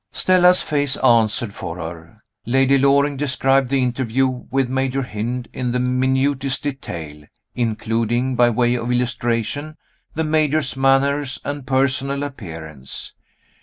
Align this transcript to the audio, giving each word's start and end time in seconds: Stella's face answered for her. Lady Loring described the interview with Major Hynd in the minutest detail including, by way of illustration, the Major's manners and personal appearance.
Stella's 0.11 0.63
face 0.63 0.97
answered 0.97 1.53
for 1.53 1.77
her. 1.77 2.23
Lady 2.47 2.79
Loring 2.79 3.17
described 3.17 3.69
the 3.69 3.83
interview 3.83 4.25
with 4.49 4.67
Major 4.67 5.03
Hynd 5.03 5.47
in 5.53 5.73
the 5.73 5.79
minutest 5.79 6.63
detail 6.63 7.25
including, 7.53 8.35
by 8.35 8.49
way 8.49 8.73
of 8.73 8.91
illustration, 8.91 9.77
the 10.15 10.23
Major's 10.23 10.75
manners 10.75 11.39
and 11.45 11.67
personal 11.67 12.23
appearance. 12.23 13.13